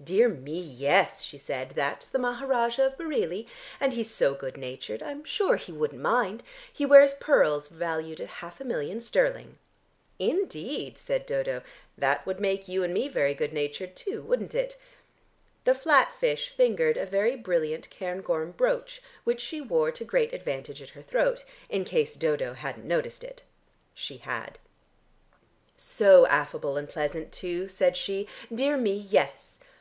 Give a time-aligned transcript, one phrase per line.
[0.00, 1.70] "Dear me, yes," she said.
[1.70, 3.48] "That's the Maharajah of Bareilly.
[3.80, 6.44] And he's so good natured, I'm sure he won't mind.
[6.72, 9.58] He wears pearls valued at half a million sterling."
[10.20, 11.62] "Indeed!" said Dodo.
[11.98, 14.76] "That would make you and me very good natured too, wouldn't it?"
[15.64, 20.80] The flat fish fingered a very brilliant cairngorm brooch, which she wore to great advantage
[20.80, 23.42] at her throat, in case Dodo hadn't noticed it.
[23.94, 24.60] (She had).
[25.76, 28.28] "So affable and pleasant too," said she.
[28.54, 29.56] "Dear me, yes!"